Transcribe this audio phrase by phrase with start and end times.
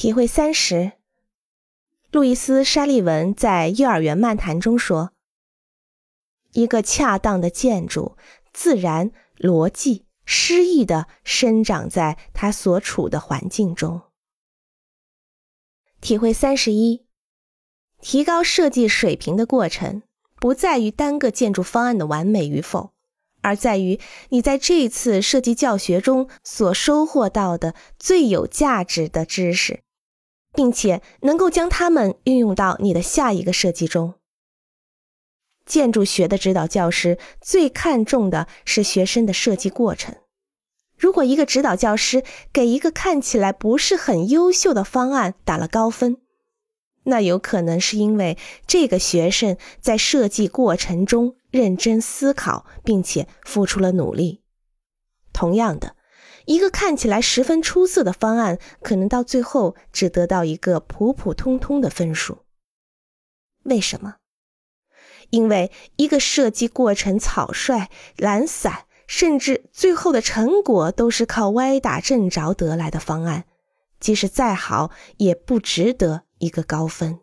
[0.00, 0.92] 体会三十。
[2.10, 5.12] 路易斯·沙利文在《幼儿园漫谈》中说
[6.54, 8.16] ：“一个恰当的建筑，
[8.50, 14.00] 自然、逻辑、诗意的生长在它所处的环境中。”
[16.00, 17.04] 体会三十一。
[18.00, 20.02] 提高设计水平的过程，
[20.36, 22.94] 不在于单个建筑方案的完美与否，
[23.42, 29.82] 而在于你在这次设计教学中所收获到的最有价值的知识。
[30.52, 34.14] 并且能够将它们运用到你的下一个设计中。
[35.66, 40.16] 建筑学的指导教师最看重的是学生的设计过程。
[40.96, 46.18] 如果一个指导教师给一个看起来不是很优秀的方案打了高分，
[47.04, 48.36] 那有可能是因为
[48.66, 54.42] 这个学生在设计过程中认真思考，并且付出了努力。
[55.32, 55.96] 同样的。
[56.46, 62.44] 一个看起来十分出色的方案，可能到最后只得到一个普普通通的分数。
[63.64, 64.16] 为什么？
[65.30, 73.44] 因为一个设计过程草率、懒散，甚至最后的成果都是靠歪打正着得来的方案，
[74.00, 77.20] 即使再好，也不值得一个高分。